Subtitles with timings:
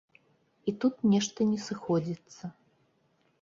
[0.71, 2.43] І тут нешта не сыходзіцца.